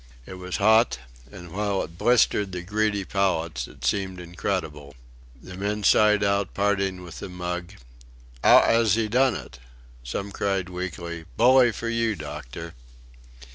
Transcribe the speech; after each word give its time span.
It 0.25 0.39
was 0.39 0.57
hot, 0.57 0.97
and 1.31 1.51
while 1.51 1.83
it 1.83 1.99
blistered 1.99 2.53
the 2.53 2.63
greedy 2.63 3.05
palates, 3.05 3.67
it 3.67 3.85
seemed 3.85 4.19
incredible. 4.19 4.95
The 5.39 5.55
men 5.55 5.83
sighed 5.83 6.23
out 6.23 6.55
parting 6.55 7.03
with 7.03 7.19
the 7.19 7.29
mug: 7.29 7.73
"How 8.43 8.61
'as 8.61 8.95
he 8.95 9.07
done 9.07 9.35
it?" 9.35 9.59
Some 10.03 10.31
cried 10.31 10.69
weakly: 10.69 11.25
"Bully 11.37 11.71
for 11.71 11.87
you, 11.87 12.15
doctor!" 12.15 12.73